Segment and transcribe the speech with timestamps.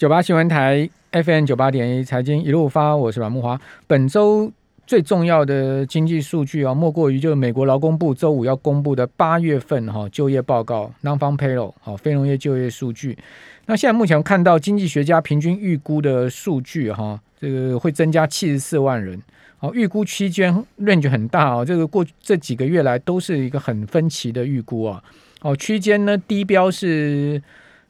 [0.00, 3.60] 九八新闻台 FM 九八点一财经一路发，我是阮木华。
[3.86, 4.50] 本周
[4.86, 13.18] 最重要的经济数据啊，莫过于就是美国劳工部周五要公布的八月份哈就业报告 （Non-Farm Payroll） 好非农业就业数据。
[13.66, 19.20] 那现在目前看到经济学家平均预估的数据哈，这个会增加七十四万人。
[19.58, 25.04] 好，预估区间 range 很大啊，这个过这几个月来都是一个很分歧的预估啊。
[25.42, 27.42] 哦，区间呢低标是。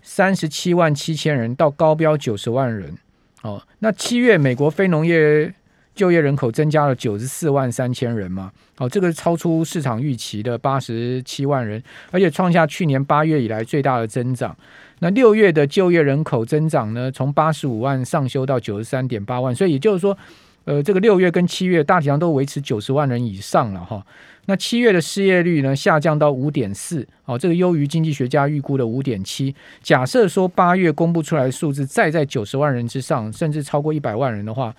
[0.03, 2.96] 三十七万七千人到高标九十万人，
[3.43, 5.53] 哦，那七月美国非农业
[5.95, 14.57] 就业人口增加了九十四万三千人嘛，哦，这个超出市场预期的八十七万人，而且创下去年八月以来最大的增长。
[15.00, 20.17] 那六月的就业人口增长呢，从八十五万上修到九十三点八万，所以也就是说。
[20.64, 24.05] 呃，这个六月跟七月大体上都维持九十万人以上了哈。
[24.46, 29.55] 那七月的失业率呢下降到五点四，哦，这个优于经济学家预估的五点七。
[29.83, 34.75] 假设说八月公布出来的数字再在九十万人之上，甚至超过一百万人的话，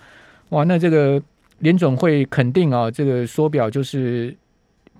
[0.49, 1.21] 哇，那这个
[1.60, 4.35] 联总会肯定啊，这个缩表就是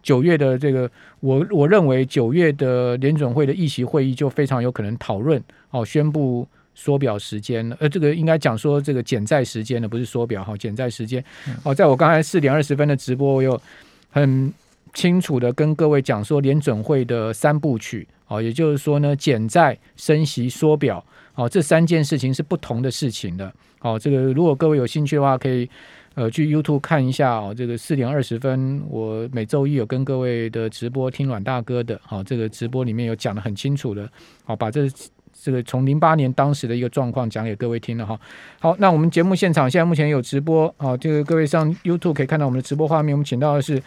[0.02, 6.48] 九月的这个，我我认为九月的联总会的议席会议就非常有可能讨论哦，宣布。
[6.82, 11.24] 缩表时间呃，这个应该讲说这个减债时间呢，不是缩表哈，减债时间。
[11.62, 13.62] 哦，在我刚才四点二十分的直播，我有
[14.10, 14.52] 很
[14.96, 23.54] 清楚的跟各位讲说联准会的三部曲哦，也就是说呢，减债、升息、缩表哦，这三件事情是不同的事情的。
[23.82, 25.70] 哦，这个如果各位有兴趣的话，可以
[26.16, 34.10] 呃去 YouTube 看一下哦，这个四点二十分，我每周一有跟各位的直播听阮大哥的，好，这个直播里面有讲的很清楚的，
[34.44, 34.90] 好，把这。
[35.34, 38.20] 这个从零八年当时的一个状况讲给各位听了哈。
[38.60, 43.14] 好，那我们节目现场现在目前有直播啊，这个各位上 YouTube 可以看到我们的直播画面。
[43.14, 43.80] 我们请到的是《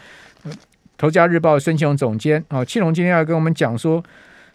[0.97, 4.03] 头家日报》孙庆荣总监啊，庆荣今天要跟我们讲说，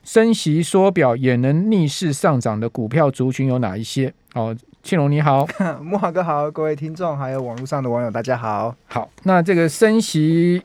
[0.03, 4.13] 升息缩表也能逆势上涨的股票族群有哪一些？
[4.33, 5.47] 哦，庆荣你好，
[5.81, 8.75] 木华哥好，各位听众还有网络上的网友大家好。
[8.87, 10.61] 好，那这个升息。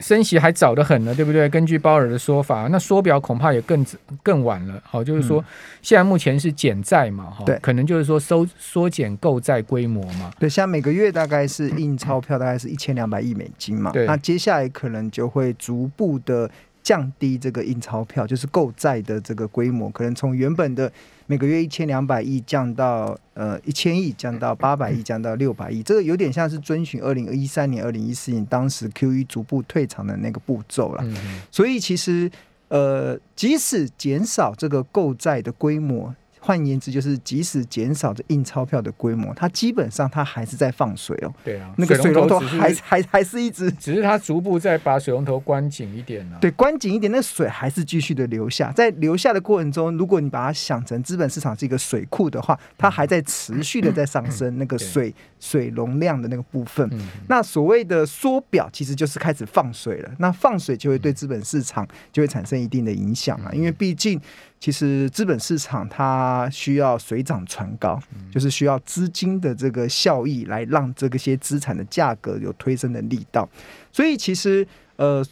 [0.00, 1.48] 升息还早得很呢，对不对？
[1.48, 3.84] 根据鲍尔的说法，那缩表恐怕也更
[4.22, 4.82] 更晚了。
[4.84, 5.44] 好，就是说
[5.82, 10.30] 现在目前是减债嘛，哈，对，可能就是说收缩减购债规模嘛。
[10.38, 13.92] 对，现在每个月大概是印钞票，大概是一千两百亿美金嘛。
[13.92, 16.50] 对，那接下来可能就会逐步的
[16.90, 20.90] 降低这个印钞票，就是购债的这个规模，可能从原本的。
[21.28, 31.04] 每个月一千两百亿降到呃一千亿，降到八百亿，降到六百亿，这个有点像是遵循二零一三年、二零一四年当时 Q E 逐步退场的那个步骤了。
[31.52, 32.28] 所以其实
[32.66, 36.12] 呃，即使减少这个购债的规模。
[36.40, 41.32] 换言之，就是即使减少这印钞票的规模，它基本上它还是在放水哦。
[41.44, 46.38] 对啊，那个水龙头还还还是一直，只是它逐步在把水龙头关紧一点了。
[46.40, 48.72] 对，关紧一点，那水还是继续的流下。
[48.72, 56.90] 在流下的过程中，如果你把它想成资本市场是一个水库的话，它还在持续的在上升那个水水容量的那个部分。
[57.28, 60.10] 那所谓的缩表，其实就是开始放水了。
[60.18, 64.18] 那放水就会对资本市场就会产生一定的影响啊，因为毕竟。
[64.60, 67.98] 其实资本市场它需要水涨船高，
[68.30, 73.48] 就是需要资金的这个效益来让这个些资产的价格有推升的力道。
[73.90, 74.66] 所以其实
[74.96, 75.24] 呃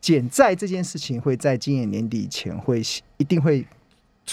[0.00, 2.82] 减债这件事情会在今年年底前会
[3.18, 3.64] 一定会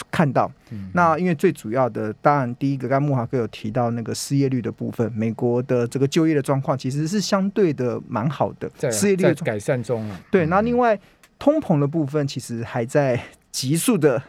[0.09, 0.51] 看到。
[0.93, 10.19] 那因为最主要的，当然第一个，刚木华哥有提到那个失业率的部分，美国的这个就业的状况其实是相对的蛮好的，失业率改善中了。
[10.31, 10.99] 对，那另外
[11.37, 13.21] 通膨的部分其实还在
[13.51, 14.19] 急速的。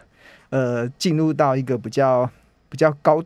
[0.51, 2.29] 呃，进入到一个比较
[2.69, 3.23] 比较高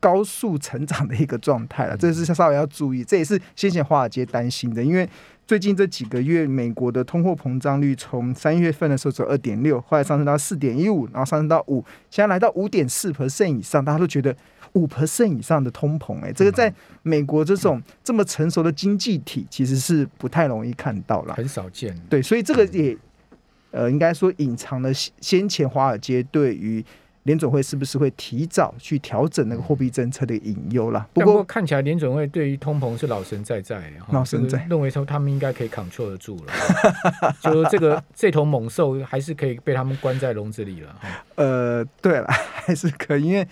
[0.00, 3.04] 高速成长的一个状态了，这是稍微要注意。
[3.04, 5.06] 这也是先前华尔街担心的，因为
[5.46, 14.34] 最近这几个月，美国的通货膨胀率从三月份的时候只有二点六，后来上升到四点一五，然后上升到五，现在来到五点四 percent 以上，大家都觉得
[14.74, 16.72] 五 percent 以上的通膨，哎，这个在
[17.02, 21.94] 美国这种这么成熟的经济体，其实是不太容易看到了，很少见。
[22.08, 22.96] 对，所以这个也。
[23.70, 26.84] 呃，应该说隐藏了先前华尔街对于
[27.24, 31.06] 联总会是不是会提早去调整那个货币政策的隐忧了。
[31.12, 36.52] 不过看起来联总会对于通膨是老神在在，老神在认为说他们应该可以 control 得住了，
[37.42, 40.96] 就说这个这头猛兽还是可以被他们关在笼子里了。
[41.36, 42.26] 呃，对了，
[42.64, 43.46] 还是可以，因为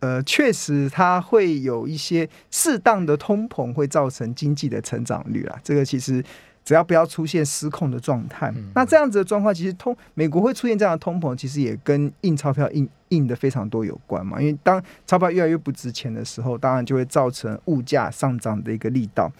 [0.00, 5.60] 呃，确实它会有一些适当的通膨会造成经济的成长率啦。
[5.62, 6.24] 这个其实。
[6.64, 14.40] 只要不要出现失控的状态，那这样子的状况，其实通美国会出现这样的通膨，其实也跟印钞票印印的非常多有关嘛。
[14.40, 19.30] 因为当钞票越来越不值钱的时候，当然就会造成物价上涨的一个力道。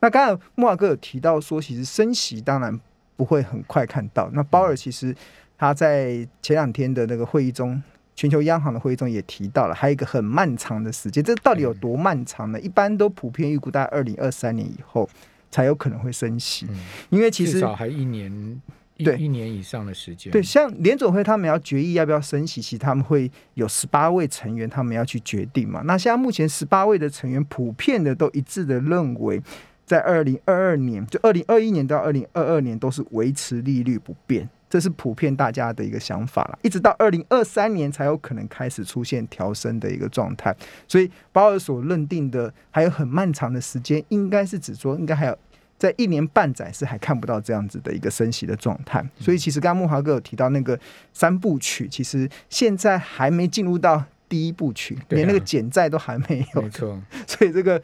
[0.00, 2.76] 那刚才莫瓦哥有提到说，其实升息当然
[3.16, 4.28] 不会很快看到。
[4.32, 5.14] 那鲍尔其实
[5.56, 7.80] 他在前两天的那个会议中
[8.16, 12.58] 全球央行的会议中也提到了，还有一个很漫长的时间，这到底有多漫长呢？
[12.58, 15.08] 一般都普遍预估在二零二三年以后
[15.52, 16.66] 才有可能会升息，
[17.10, 18.60] 因为其实至少还一年。
[18.98, 25.82] 对一年以上的时间，对，像联总会他们要决议要不要升息，其实他们会有十八位成员，他们要去决定嘛。
[25.86, 29.42] 那现在目前十八位的成员普遍的都一致的认为，
[29.84, 36.58] 在二零二二年，就二零二一年到二零二二年都是维持利率不变，这是普遍大家的一个想法了。
[36.62, 40.56] 一直到二零二三年才有可能开始出现调升的一个状态。
[40.88, 45.38] 所以鲍尔所认定的还有很漫长的时间，应该是指说应该还有。
[45.76, 50.78] 在一年半载是还看不到这样子的一个升息的状态，所以其实刚刚木华哥有提到那个
[51.12, 56.62] 三部曲，其实现在还没进入到第一部曲，连那个减债都还没有。
[56.62, 57.82] 没错， 所以这个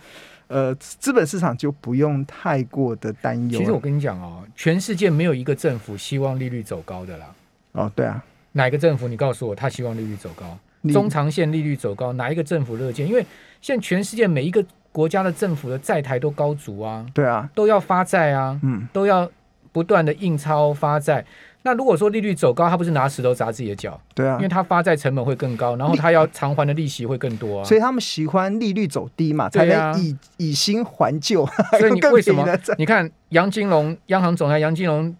[0.49, 3.59] 呃资本市场就不用太过的担忧。
[3.59, 7.27] 其实我跟你讲哦，全世界没有一个政府希望利率走高的啦。
[7.73, 8.23] 哦，对啊，
[8.53, 9.07] 哪个政府？
[9.07, 10.59] 你告诉我，他希望利率走高，
[10.93, 13.07] 中长线利率走高，哪一个政府乐见？
[13.07, 13.25] 因为
[13.61, 14.65] 现在全世界每一个。
[14.91, 19.31] 国家的政府的债台都高足啊，对啊，都要发债啊，嗯，都要
[19.71, 21.25] 不断的印钞发债。
[21.69, 24.01] 那如果说利率走高，他不是拿石头砸自己的脚？
[24.15, 27.65] 对啊，因为他发债成本会更高，然后他要偿还的利息会更多啊。
[27.65, 31.47] 所以他们喜欢利率走低嘛，才能以以新还旧。
[31.79, 32.47] 所以你 为什么？
[32.79, 35.15] 你看杨金龙央行总裁杨金龙。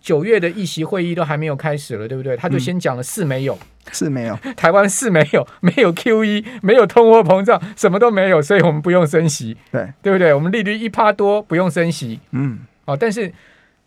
[0.00, 2.36] 九月的议席会议都还没有开始了，对不对？
[2.36, 3.56] 他就先讲了四没有，
[3.92, 10.34] 四没有， 台湾四没有，没有 Q E，没有通货膨胀，什么都没有，所以我们不用升息，对对不对？
[10.34, 13.32] 我们利率一趴多，不用升息，嗯，哦，但是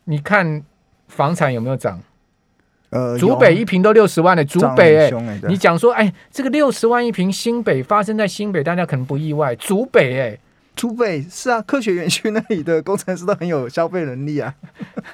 [0.06, 0.64] 你看
[1.16, 2.00] 房产有没有涨？
[2.92, 5.12] 呃，竹北一平都六十万了，竹北哎，
[5.50, 10.40] 你讲说哎，这个六十万一平，新北发生在新北，大家可能不意外，竹北哎，
[10.76, 14.54] 竹北是啊，科学园区那里的工程师都很有消费能力啊。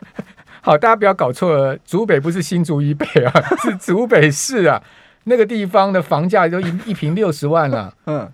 [0.61, 3.33] 好，大家不要搞错了，竹北不是新竹以北啊，
[3.63, 4.83] 是竹北市啊，
[5.23, 7.95] 那个地方的房价都一一平六十万了。
[8.05, 8.31] 嗯，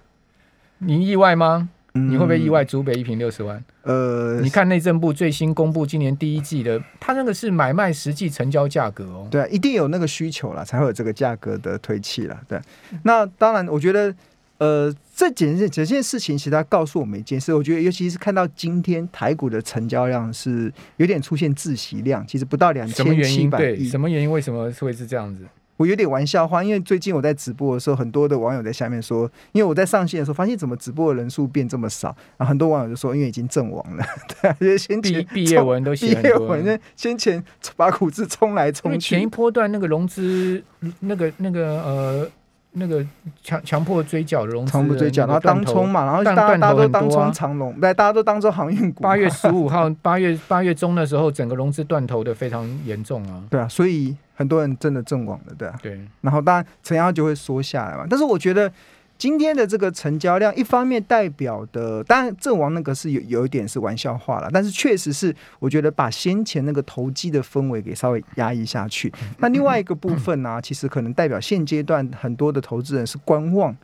[0.79, 1.69] 你意外吗？
[1.97, 2.63] 你会不会意外？
[2.63, 3.63] 竹北一平六十万？
[3.83, 9.27] 呃，你看内政部最新公布今年第一季的，它那个是买卖实际成交价格哦。
[9.31, 12.39] 对，一定有那个需求了，才会有这个价格的推气了。
[12.47, 12.59] 对，
[13.03, 14.13] 那当然，我觉得。
[14.59, 23.87] 呃，这件事这件事情，其实它告诉我们一件事，我觉得尤其是看到今天台股的成交量是有点出现窒息量，其实不到两千七百亿。
[23.87, 24.31] 什么原因？
[24.31, 25.45] 为什么会是这样子？
[25.77, 34.03] 我有点玩笑话，因为最近我在直播的时候，很多的网友在下面说，因为我在上线的时候发现怎么直播的人数变这么少，然后很多网友就说，因为已经阵亡了，
[34.41, 37.43] 对，因为先前毕业文都写毕业文，先前
[37.75, 40.63] 把股市冲来冲去，前一波段那个融资，
[40.99, 42.31] 那个那个呃。
[42.77, 43.05] 那个
[43.43, 49.03] 强强迫追缴融资，强迫追缴，然后当冲嘛，然后大家大家都当冲长龙，对，大家都当做航运股。
[49.03, 53.43] 八月十五 号，八月八月中的时候，整个融资断头的非常严重啊。
[53.49, 55.75] 对啊，所以很多人真的阵亡了，对啊。
[55.81, 58.71] 对，然后当然成交就会缩下来嘛，但是我觉得。
[59.17, 69.11] 今天的这个成交量，一方面代表的，当然阵亡那个是有有一点是玩笑话了，但是确实是我觉得把先前那个投机的氛围给稍微压抑下去。
[69.39, 73.75] 那另外一个部分呢，其实可能代表现阶段很多的投资人是观望，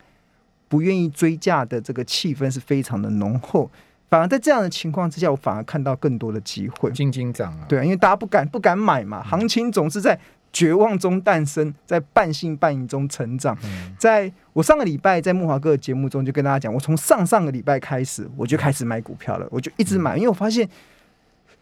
[0.68, 3.68] 不愿意追价的这个气氛是非常的浓厚。
[4.08, 6.92] 反而在这样的情况之下，我反而看到更多的机会。
[6.92, 10.18] 金金涨啊，对啊，因为大家不敢不敢买嘛，行情总是在。
[10.54, 13.58] 绝望中诞生，在半信半疑中成长。
[13.98, 20.66] 在我上个礼拜在木华哥的节目中就跟大家讲，我从上上个礼拜开始我就开始买股票了，我就一直买，因为我发现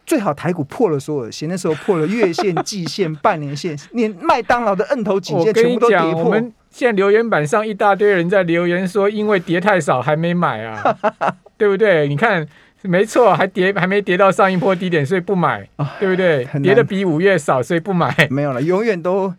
[0.04, 6.24] 最好台股破了所有的线，那时候破了月线、季线、半年线，连麦当劳的摁头颈线全部都跌破。
[6.24, 10.96] 我们现在留言板上一大堆人在留言说，因为跌太少还没买啊，
[11.56, 12.06] 对不对？
[12.06, 12.46] 你看。
[12.82, 16.44] 没错，还跌还没跌到上一波低点，所以不买，对不对？
[16.62, 18.14] 跌的比五月少，所以不买。
[18.30, 19.32] 没有了，永远都，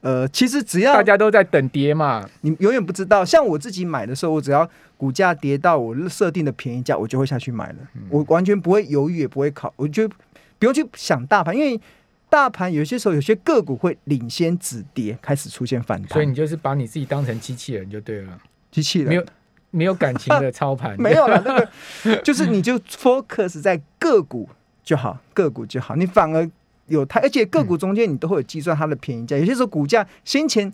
[0.00, 3.24] 呃，其实只要大家都在等跌嘛，你永远不知道。
[3.24, 7.76] 像我自己买的时候，我只要股价跌到我设定的便宜价，我就会下去买了。
[8.08, 10.08] 我完全不会犹豫，也不会考，我就
[10.58, 11.80] 不用去想大盘，因为
[12.28, 16.10] 大盘有些时候有些个股会领先止跌，开始出现反弹。
[16.10, 18.38] 所以你就是把你自己当成机器人就对了，
[18.70, 19.24] 机器人没有。
[19.70, 21.42] 没有感情的 操盘，没有了。
[21.44, 24.48] 那个就是你就 focus 在个股
[24.82, 25.94] 就好，个股就好。
[25.96, 26.48] 你反而
[26.86, 29.36] 有它，而且个股中间你都会有计算它的便宜价。
[29.36, 30.72] 有些时候股价先前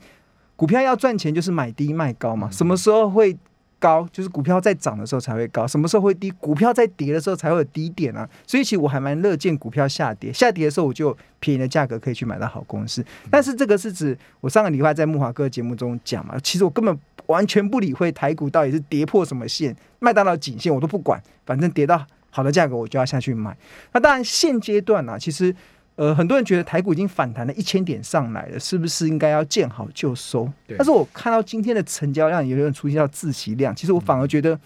[0.56, 2.50] 股票要赚钱，就是买低卖高嘛。
[2.50, 3.36] 什么时候会
[3.78, 4.08] 高？
[4.12, 5.66] 就是股票在涨的时候才会高。
[5.66, 6.30] 什么时候会低？
[6.32, 8.28] 股票在跌的时候才会有低点啊。
[8.46, 13.04] 所以其实我还蛮乐见股票下跌，下跌的时候我就便宜的价格可以去买到好公司。
[13.30, 16.98] 但是这个是指我上个礼拜在木华哥节目中讲嘛，其实我根本。
[17.26, 23.56] 完全不理会台股到底是跌破什么线，麦当劳颈线我都不管，反正跌到好的价格我就要下去买。
[23.90, 25.52] 那当然现阶段呢，其实
[25.96, 30.46] 呃，很多人觉得台股已经反弹了一千点上来了，是不是应该要见好就收？
[30.76, 34.60] 但是我看到今天的成交量有点出现到自习量，其实我反而觉得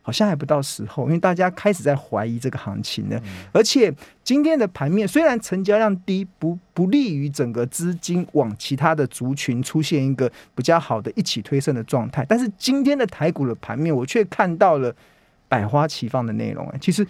[0.00, 3.20] 好像还不到时候，因为大家开始在怀疑这个行情了。
[3.50, 14.94] 而且今天的盘面虽然成交量低，不不利于整个资金往其他的族群出现一个比较好的一起推升的状态，但是今天的台股的盘面，我却看到了
[15.48, 16.64] 百花齐放的内容。
[16.68, 17.04] 哎，其实。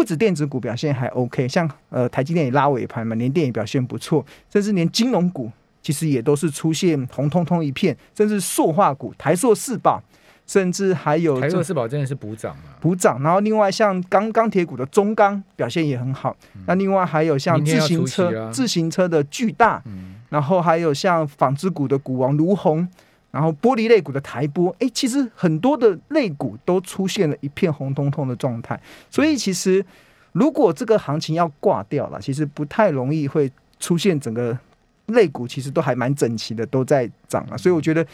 [0.00, 5.52] 不止电子股表现还 OK，像呃台积电也拉尾盘嘛，连电也表现不错，甚至连金融股
[5.82, 10.02] 其实也都是出现红彤彤一片，甚至塑化股台塑四宝，
[10.46, 13.22] 甚至还有台塑四宝真的是补涨啊，补涨。
[13.22, 16.34] 然后另外像钢钢铁股的中钢表现也很好，
[16.66, 19.82] 那另外还有像自行车自行车的巨大，
[20.30, 22.88] 然后还有像纺织股的股王卢红。
[23.30, 29.84] 然后玻璃类股的台波，哎，其实很多的类股都出现了一片红彤彤的状态，所以其实
[30.32, 34.58] 如果这个行情要挂掉了，其实不太容易会出现整个
[35.06, 38.04] 类股其实都还蛮整齐的都在涨啊，所以我觉得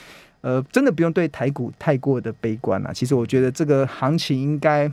[0.43, 2.93] 呃真的不用对台股太过的悲观了。
[2.93, 4.91] 其实我觉得这个行情应该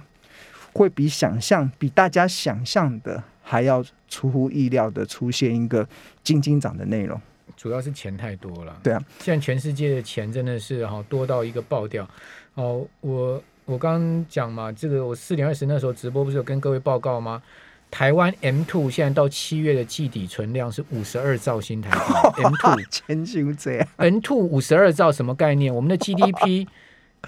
[0.73, 5.87] 会比想象比大家想象的还要出乎意料的出现一个
[6.23, 7.19] 金金涨的内容。
[7.55, 12.07] 主要是钱太多了，对啊，现在全世界的钱真的是哈多到一个爆掉。
[12.55, 17.41] 哦，我我刚刚讲嘛，这个我四点二十那时候直播不是有跟各位报告吗？
[17.89, 21.97] 台湾 M two 现在到七月的季底存量是五十二兆新台币，
[22.41, 25.73] M two 千金这样，M two 五十二兆什么概念？
[25.73, 26.67] 我们的 GDP，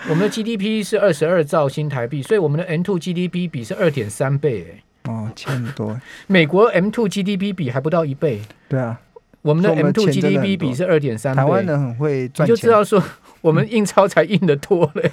[0.10, 6.02] 我们的 GDP 是二十二兆新台币，所以我们的 M two GDP 比是二点三倍，哎，哦，千多。
[6.26, 9.00] 美国 M two GDP 比还不到一倍，对啊。
[9.46, 13.02] 我们的 M two GDP 比是二点三，台湾人很会赚钱，你就知道说
[13.42, 15.12] 我们印钞才印的多嘞。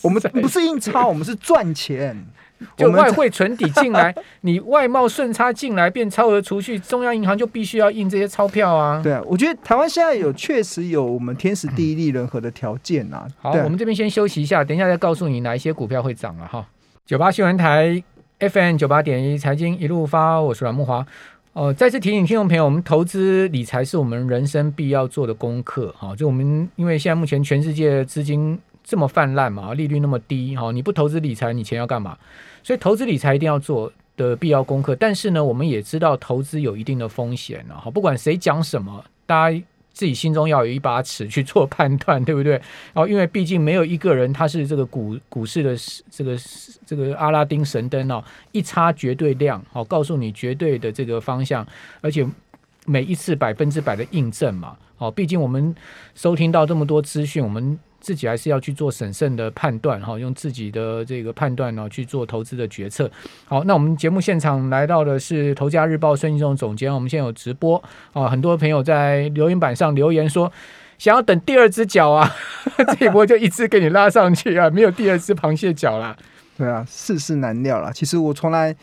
[0.00, 2.16] 我们不是印钞，我们是赚钱。
[2.76, 9.00] 就外汇存底进来，你外贸顺差进来变超额储蓄，中央银行就必须要印这些钞票啊。
[9.00, 13.28] 对啊，我觉得台湾现在有确实有我们天时地利人和的条件啊。
[13.40, 16.66] 好，我们这边先休息一下，等一下再告诉你哪一些股票会涨了哈。
[17.06, 18.02] 九八新闻台
[18.40, 21.06] FM 九八点一财经一路发，我是阮木华。
[21.52, 25.92] 哦，再次提醒听众朋友，我们投资理财是我们人生必要做的功课。
[25.98, 32.16] 哈，就我们因为现在目前全世界资金这么泛滥嘛，利率那么低，哈，你不投资理财，你钱要干嘛？
[32.62, 34.94] 所以投资理财一定要做的必要功课。
[34.94, 37.74] 但是呢，我们也知道投资有一定的风险啊。
[37.84, 39.62] 哈，不管谁讲什么，大家。
[39.98, 42.52] 自己心中要有一把尺去做判断，对不对？
[42.94, 45.76] 然后，因为毕竟没有一个人他是这个股股市的
[46.08, 46.38] 这个
[46.86, 51.66] 这个阿拉丁神灯哦，一插绝对亮，好，告诉你绝对的这个方向，
[52.00, 52.24] 而且
[52.86, 55.74] 每一次百分之百的印证嘛，哦，毕竟我们
[56.14, 57.76] 收听到这么多资讯，我们。
[58.08, 63.10] 自己还是要去做审慎的判断哈，用自己的这个判断呢去做投资的决策。
[63.44, 67.76] 好，那我们节目现场来到的是《投家日报》孙金忠总监，我们现在有直播
[68.14, 70.50] 啊，很多朋友在留言板上留言说
[70.96, 72.34] 想要等第二只脚啊，
[72.98, 76.16] 这一波就一只给你拉上去啊，没有第二只螃蟹脚啦。
[76.56, 77.92] 对啊，世事难料了。
[77.92, 78.74] 其实我从来。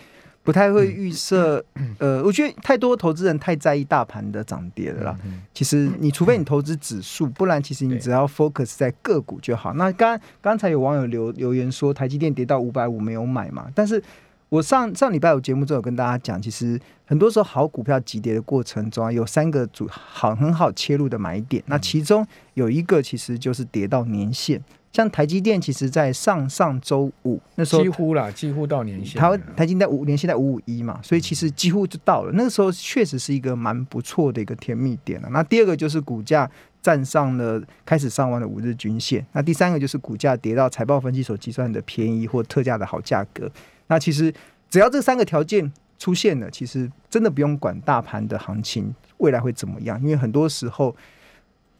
[0.45, 1.65] 不太会预设，
[1.97, 5.17] 呃，我觉得太多投资人太在意大盘的涨跌了啦。
[5.55, 9.73] 其实你除非你投资指数，不然其实你只要 focus 在个股就好。
[9.73, 13.67] 那刚刚才有网友留留言说台积电跌到五百五没有买嘛？
[13.73, 14.01] 但是
[14.49, 21.63] 我上上礼拜有节目中有跟大家讲，其实很多时候好股票急跌的过程中啊，有三个主好很好切入的买点。
[21.65, 24.63] 那其中有一个其实就是跌到年线。
[24.95, 29.19] 像台积电，其实在上上周五那时候几乎啦，几乎到年线。
[29.19, 32.31] 台台积电五年现在五五一嘛，所以其实几乎就到了。
[32.31, 35.27] 那个时候确实是一个蛮不错的一个甜蜜点了。
[35.31, 36.49] 那第二个就是股价
[36.81, 39.25] 站上了开始上完的五日均线。
[39.33, 43.51] 那第三个就是股价跌到财报分析所计算的便宜或特价的好价格。
[43.87, 44.33] 那其实
[44.69, 50.95] 只要这三个条件出现了，其实真的不用管大盘的行情未来会怎么样，因为很多时候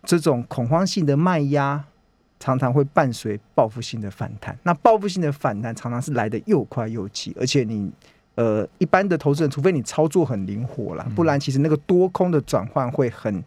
[0.04, 1.86] 这种恐慌性的卖压。
[2.46, 7.92] 常常会伴随报复性的反弹，那报复性的反弹常常是来的又快又急，而且你
[8.36, 13.44] 呃一般的投资人，除非你操作很灵活啦，不然其实那个多空的转换会很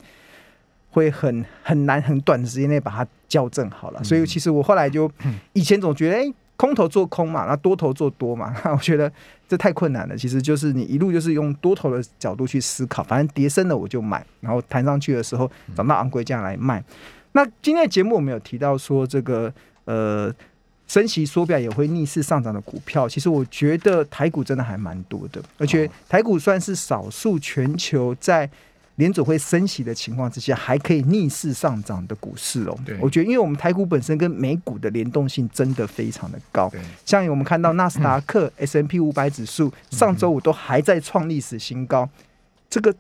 [0.91, 4.03] 会很很难，很短的时间内把它校正好了。
[4.03, 5.09] 所以其实我后来就
[5.53, 9.13] 以前总觉得，哎，空头做空嘛，那多头做多嘛，那 我觉得
[9.47, 10.17] 这太困难了。
[10.17, 16.83] 其实就是你一路就是用多头的角度去思考，反正跌升了我就买，然后弹上去的时候涨到昂贵价来卖。
[17.33, 19.53] 那今天的节目我们有提到说，这个
[19.85, 20.35] 呃
[20.87, 28.49] 升息缩表也会逆势上涨的股票，其实我觉得台股真的还蛮多的，而且台股算是少数全球在
[28.97, 32.77] 联总会升息的情况之下还可以逆势上涨的股市哦。
[33.01, 36.73] 我觉得因为我们台股本身跟美股的联动性真的非常的高，
[37.05, 42.09] 像我们看到纳斯达克、S M P 五百指数上周五都还在创历史新高。
[42.71, 42.95] 这个。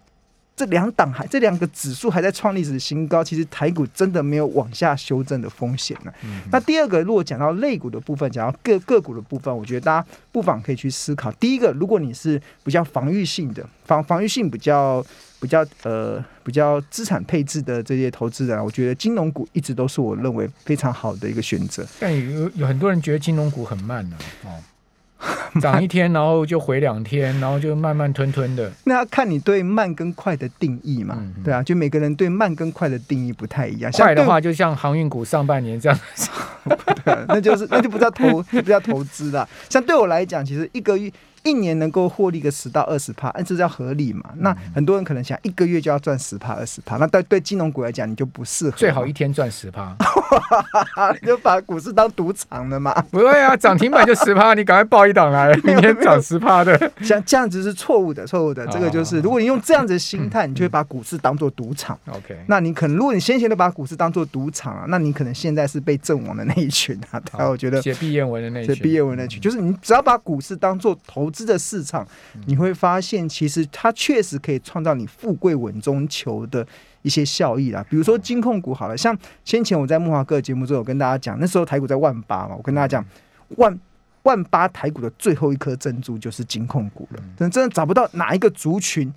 [0.58, 6.12] 这两档还这两个指数还在创历史新高，其实台股真的没有往下修正的风险呢。
[6.50, 11.30] 那第二个，如果讲到类股的部分，讲到个个股的部分，我觉得大家不妨可以去思考。
[11.32, 15.04] 第一个，如果你是比较防御性的防防御性比较
[15.40, 21.86] 比较呃比较资产配置的这些投资人，我觉得金融股一直都是我认为非常好的一个选择。
[22.00, 24.58] 但有有很多人觉得金融股很慢呢，哦。
[25.60, 28.70] 涨一天，然后就回两天，然后就慢慢吞吞的。
[28.84, 31.18] 那要看你对慢跟快的定义嘛？
[31.44, 33.90] 对啊，就每个人对慢跟快的定义不太一样。
[33.92, 35.98] 快的话，就像航运股上半年这样，
[37.28, 39.48] 那就是那就不叫投， 不叫投资了。
[39.68, 41.12] 像对我来讲，其实一个月。
[41.44, 44.24] 一年能够获利个十到二十帕，按这叫合理嘛？
[44.38, 48.72] 那很多人可能想一个月就要赚十帕二十帕，那对对金融股来讲你就不适合。
[48.72, 50.04] 最好一天赚十帕，你
[51.24, 52.92] 就把股市当赌场了嘛？
[53.10, 56.78] 不会啊，涨停板就十趴，你赶快报一档来， 明天涨十趴的。
[57.02, 58.66] 像这样子是错误的，错误的。
[58.68, 61.98] 这个就是如果你用这样子的心态，你就会把股市当做赌场。
[62.08, 67.20] OK，那你可能如果你先前都把股市当做赌场啊，那你可能现在是被阵亡的那一群啊。
[67.48, 72.06] 我觉得写毕业文的那群，写毕业文那群，就是你只要把股市当做投资的市场。
[72.46, 76.66] 你会发现，其实它确实可以创造你富贵稳中求的
[77.02, 77.84] 一些效益啦。
[77.88, 83.04] 比如说金控股好了，像先前我在木华哥的节目中有跟大家讲，那时候台股在万八嘛，我跟大家讲，
[83.56, 83.78] 万
[84.22, 87.22] 万八台股的最后一颗珍珠就是金控股了。
[87.36, 89.12] 真真的找不到哪一个族群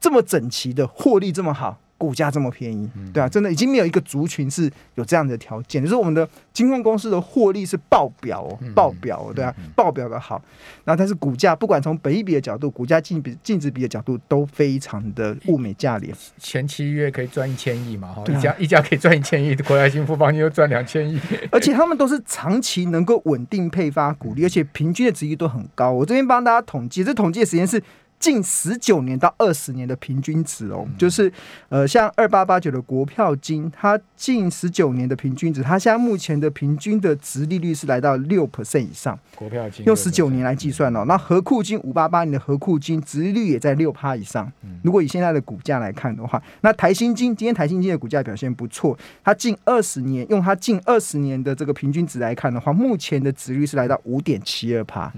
[0.00, 1.78] 这么整齐的获利这么好。
[1.98, 10.42] 股价这么便宜，对啊，真的已经没有一个族群是有这样的条件，就是我们的金控公司的获利是爆表，哦，爆表，哦，对啊，爆表的好。
[10.84, 16.14] 然后但是股价不管从本益比的角度，股价净比净值比的角度都非常的物美价廉。
[16.38, 18.12] 前七月可以赚一千亿嘛？
[18.12, 21.18] 哈，一家一家可以赚一千亿，国泰金富邦又赚两千亿，
[21.50, 25.90] 而且他们都是长期能够稳定配发股利，而且平均的值率都很高。
[25.90, 27.82] 我这边帮大家统计，这统计的时间是。
[28.18, 31.32] 近十九年到二十年的平均值哦，就是
[31.68, 39.18] 呃，像二八八九的国票金，它近十九年的平均值，它现在目前的平均的值利率是来到六 percent 以上。
[39.34, 44.50] 国票金用十九年来计算哦，那和库金五八八年的和库金值利率也在六趴以上。
[44.82, 55.12] 如果以现在的股价来看的话，那台新金今天台新金的股价表现不错，它近二十年用它近二十年的这个平均值来看的话，目前的值率是来到五点七二趴。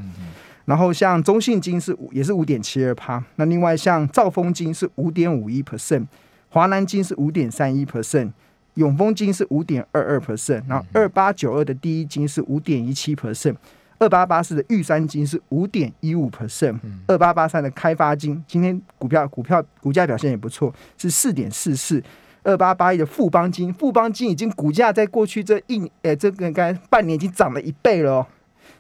[0.69, 6.07] 然后像中信金是也是五点七二趴，那另外像兆丰金是五点五一 percent，
[6.51, 8.31] 华南金是五点三一 percent，
[8.75, 13.57] 永丰金是五点二二 percent，然后二八九二的第一金是五点一七 percent，
[13.99, 22.03] 二八八四的玉山金是五点一五 percent，二八八三的开发金今天股票股票股价表现也不错，是四点四四，
[22.43, 28.29] 二八八一的富邦金富邦金已经股价在过去这一呃这个该半年已经涨了一倍了。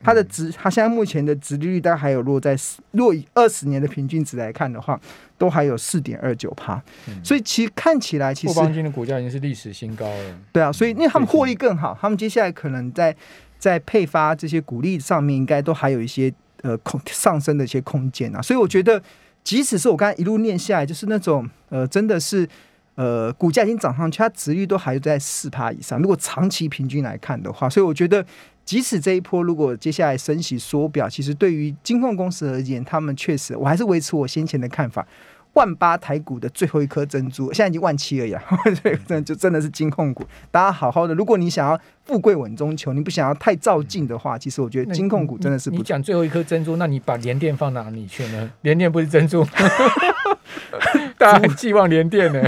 [0.02, 2.56] 它的值，它现在目前的值利率大概还有落在，
[2.92, 4.98] 若以二十年的平均值来看的话，
[5.36, 6.80] 都还有四点二九趴，
[7.22, 10.38] 所以其实看起来，其实邦金的股价已经是历史新高了。
[10.52, 13.14] 对啊，所以因为他们获利更好，他们接下来可能在
[13.58, 16.32] 在配发这些股利上面，应该都还有一些
[16.62, 18.40] 呃空上升的一些空间啊。
[18.40, 19.02] 所以我觉得，
[19.42, 22.48] 即使是我刚才一路念下来，就是那种呃，真的是
[22.94, 26.00] 呃，股价已经涨上去，它值率都还在四趴以上。
[26.00, 28.24] 如果长期平均来看的话，所以我觉得。
[28.68, 35.06] 即使这一波如果接下来升息缩表，其实对于金控公司而言，他们确实，我还是维持我先前的看法。
[35.54, 38.42] 万八台股的最后一颗珍珠，现在已经万七而已啊！
[39.08, 41.14] 这就真的是金控股，大家好好的。
[41.14, 45.70] 如果你想要富贵稳中求，你不想要太照进的话，其实我觉得金控股真的是。
[45.70, 48.50] 你讲最后一颗珍珠，那你把联电放哪里去呢？
[48.60, 49.42] 联电不是珍珠。
[51.18, 52.40] 大家很寄望联电呢，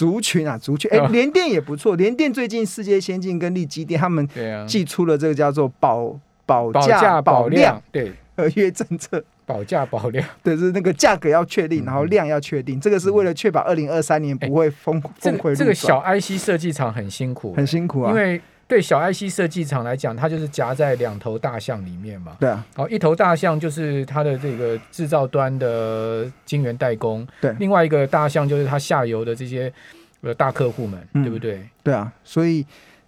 [0.00, 1.94] 族群啊，族群，哎，联电也不错。
[1.94, 4.26] 联电最近世界先进跟利基电他们
[4.66, 15.54] 寄出了这个叫做保保价保量对合约政策，保价保量，对，是那个价格要确定，然后量要确定，这个是为了确保二零二三年不会疯疯亏。
[15.54, 18.40] 这个小 IC 设计厂很辛苦，很辛苦啊，因为。
[18.70, 22.36] 对小 IC 设计厂来讲，它就是夹在两头大象里面嘛。
[22.38, 29.72] 对啊，好，一头大象就是它的这个制造端的晶圆代工，对，另外一个大象就是它下游的这些
[30.20, 31.68] 呃大客户们，对不对？
[31.82, 32.64] 对啊，所以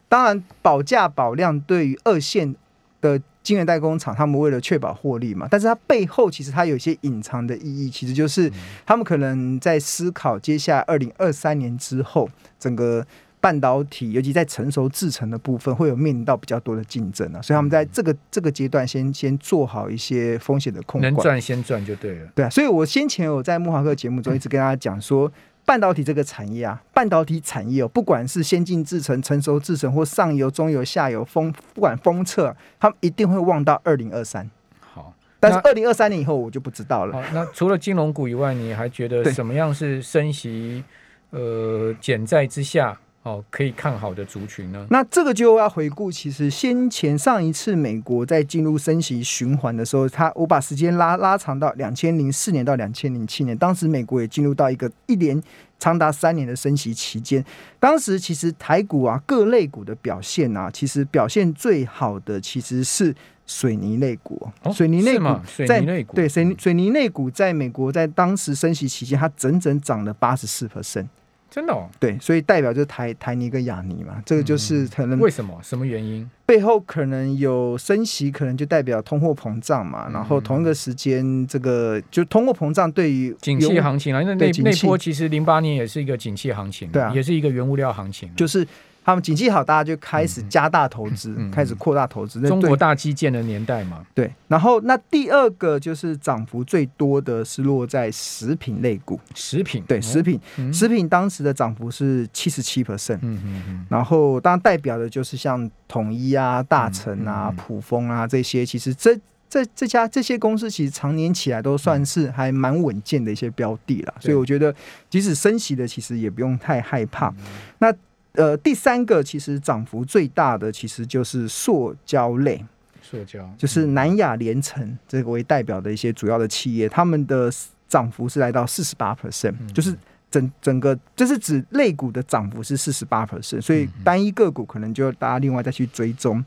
[0.09, 2.53] 当然保价保量对于二线
[3.01, 8.51] 的晶圆代工厂，他们为了确保获利嘛，但是它背后其实它有一些隐藏的意义，其实就是
[8.85, 13.07] 他们可能在思考接下来二零二三年之后整个。
[13.43, 22.29] 半导体，尤其在成熟制程的部分，会有面临到比较多的竞争啊，所以他们在这个这个阶段，先先做好一些风险的控管，能赚先赚就对了。
[22.37, 25.29] 对啊，所以我先前有在木华克节目中一直跟大家讲说，
[25.65, 34.49] 半导体这个产业啊，半导体产业哦，不管是先进制程、成熟制程或上游、中游、下游封，不管封测，他们一定会望到二零二三。
[34.81, 37.21] 好，但是二零二三年以后我就不知道了。
[37.21, 40.85] 好，那除了金融股以外，你还觉得对什么样是升息
[41.31, 44.85] 呃减债之下哦可以看好的族群呢？
[44.91, 55.41] 那这个就要回顾，其实先前上一次美国在进入升息循环的时候，它我把时间拉拉长到两千零四年到两千零七年，当时美国也进入到一个一连
[55.79, 57.45] 长达三年的升息期间。
[57.79, 63.15] 当时其实台股啊各类股的表现啊，其实表现最好的其实是
[63.47, 71.07] 水泥类股，哦水泥类股水在泥类股对水泥水泥类股在美国在当时升息期间，它整整涨了八十四 percent。
[71.53, 71.87] 真的哦？
[72.01, 75.55] 对，所以代表就是台台泥跟亚泥嘛，这个就是可能为什么？
[75.63, 76.27] 什么原因？
[76.47, 80.09] 背后可能有升息，可能就代表通货膨胀嘛。
[80.11, 88.67] 然后同一个时间，这个就通货膨胀对于景气行情啊，那那那对景气波其实零八年也是一个景气行情，对啊也是一个原物料行情啊，就是
[89.05, 92.39] 他们景气好，大家就开始加大投资，开始扩大投资。
[92.41, 94.05] 那中国大基建的年代嘛。
[94.15, 103.19] 对，然后那第二个就是涨幅最多的是落在食品类股，食品对，食品，嗯食品当时的涨幅是七十七 percent。
[103.23, 114.15] 嗯嗯嗯，然后，当然代表的就是像统一啊、大成啊、普丰啊这些，其实这这这家这些公司其实常年起来都算是还蛮稳健的一些标的啦。
[114.21, 114.73] 对所以我觉得，
[115.11, 117.29] 即使升息的，其实也不用太害怕。
[117.31, 117.37] 嗯
[117.79, 117.93] 那
[118.33, 122.65] 呃，第三个其实涨幅最大的其实就是塑胶类，
[123.03, 127.53] 塑胶就是南亚联成这个为代表的一些主要的企业，他们的
[127.89, 129.73] 涨幅是来到四十八 percent，嗯。
[129.75, 129.95] 就是
[130.31, 136.43] 整整个这是指类股的涨幅是四十八 percent，所以单一个股可能就大家另外再去追踪。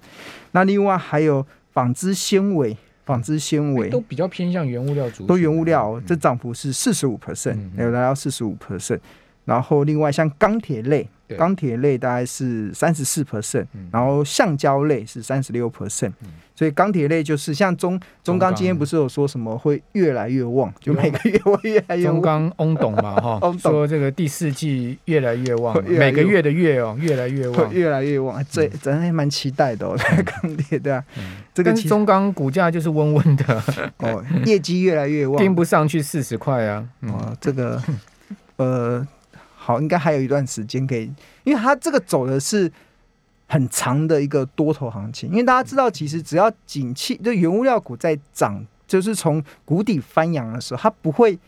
[0.54, 7.72] 那另外还有纺织纤维，纺织纤维都比较偏向原物料族群，都原物料这涨幅是四十五 percent，嗯。
[7.78, 9.00] 有来到四十五 percent。
[9.46, 13.90] 然后另外像钢铁类对，钢铁类大概是三十四 percent，嗯。
[13.92, 16.30] 然后橡胶类是三十六 percent 嗯。
[16.54, 18.54] 所以钢铁类就是像中中钢。
[18.54, 22.14] 今天不是有说什么会越来越旺，就每个月会越来越旺。
[22.14, 23.40] 中钢翁董嘛哈。
[23.60, 27.74] 说这个第四季越来越旺每个月的月哦越来越旺。
[27.74, 29.98] 越来越旺，这真还蛮期待的哦。
[30.24, 31.04] 钢铁对啊，
[31.54, 33.64] 这个中钢股价就是温温的，
[33.98, 36.88] 哦，业绩越来越旺， 盯不上去四十块啊。
[37.02, 37.12] 嗯。
[37.12, 37.82] 哦，这个
[38.58, 39.06] 呃，
[39.66, 41.12] 好，应该还有一段时间可以，
[41.44, 42.72] 因为它这个走的是
[43.48, 45.30] 很长的一个多头行情。
[45.30, 51.40] 因为大家知道，其实只要景气，就原物料股在涨，就是从谷底翻扬的时候，它不会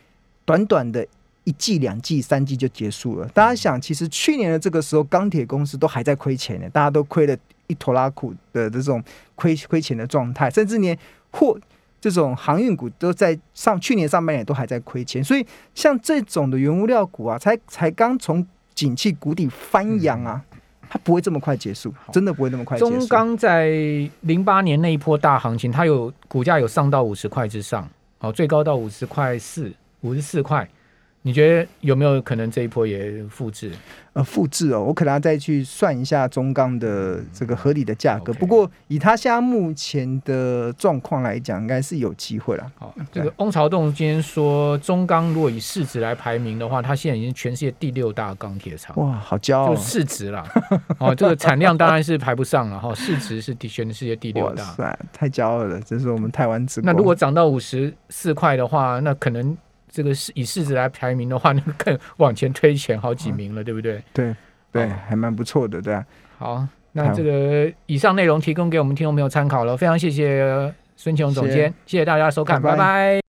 [0.46, 1.06] 短短的。
[1.44, 3.28] 一季、两季、三季就结束了。
[3.30, 7.34] 大家想，其实去年的这个时候，钢铁公司都还在亏钱呢，大家都亏了
[7.68, 9.02] 一坨拉苦的这种
[9.34, 11.00] 亏亏钱的状态，甚至连
[11.32, 11.58] 货
[12.00, 20.42] 这种航运股都在上去年上半年都还在亏钱，所以像这种的原物料股啊，才才刚从景气谷底翻扬啊，
[20.90, 22.92] 它不会这么快结束，真的不会那么快结束。
[22.92, 23.70] 中钢在
[24.22, 27.88] 零八年那一波大行情，它有股价有上到五十块之上，
[28.20, 30.68] 哦，最高到五十块四、五十四块。
[31.28, 33.70] 你觉得有没有可能这一波也复制？
[34.14, 38.32] 呃复制哦，我可能要再去算一下中钢的这个合理的价格。
[38.36, 42.72] 不过以它现在目前的状况来讲，应该是有机会了。
[42.78, 48.96] 好，这个翁朝栋今天说，中钢如果以市值来排名的话，它现在已经全世界第六大钢铁厂。
[48.98, 49.82] 哇，好骄傲就！
[49.82, 50.44] 市值啦，
[50.98, 54.64] 哦，这个产量当然是排不上了哈，市值是第全世界第六哇大。
[54.64, 55.80] 塞，太骄傲了！
[55.82, 56.92] 这是我们台湾之光。
[56.92, 59.56] 那如果涨到五十四块的话，那可能
[59.90, 64.02] 这个是以市值来排名的话，那更往前推前好几名了，对不对？
[64.14, 64.36] 对
[64.72, 65.94] 对，哦还蛮不错的，对。
[65.94, 66.06] 啊。
[66.38, 72.78] 好，那这个以上内容提供给我们听众朋友参考了，非常谢谢孙琼总监，谢谢大家收看，拜拜。
[72.78, 73.22] 拜拜